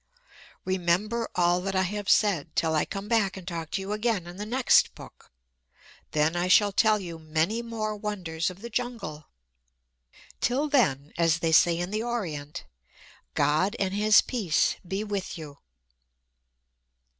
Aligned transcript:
Remember 0.65 1.29
all 1.35 1.61
that 1.61 1.75
I 1.75 1.83
have 1.83 2.09
said, 2.09 2.55
till 2.55 2.73
I 2.73 2.85
come 2.85 3.07
back 3.07 3.37
and 3.37 3.47
talk 3.47 3.69
to 3.69 3.81
you 3.81 3.91
again 3.91 4.25
in 4.25 4.37
the 4.37 4.47
next 4.47 4.95
book. 4.95 5.31
Then 6.09 6.35
I 6.35 6.47
shall 6.47 6.71
tell 6.71 6.99
you 6.99 7.19
many 7.19 7.61
more 7.61 7.95
Wonders 7.95 8.49
of 8.49 8.61
the 8.63 8.69
Jungle. 8.71 9.25
Till 10.39 10.67
then, 10.69 11.13
as 11.19 11.37
they 11.37 11.51
say 11.51 11.77
in 11.77 11.91
the 11.91 12.01
Orient, 12.01 12.65
God 13.35 13.75
and 13.77 13.93
His 13.93 14.21
peace 14.23 14.77
be 14.87 15.03
with 15.03 15.37
you! 15.37 15.59